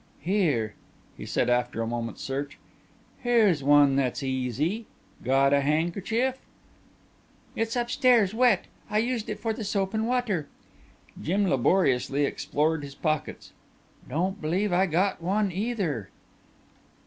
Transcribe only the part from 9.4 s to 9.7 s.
the